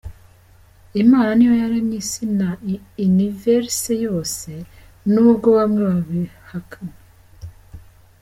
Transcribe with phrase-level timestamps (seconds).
[1.03, 2.49] Imana niyo yaremye isi na
[3.07, 4.49] Universe yose,
[5.11, 6.95] nubwo bamwe babihakana.